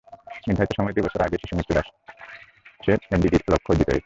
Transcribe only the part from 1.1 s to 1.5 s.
আগেই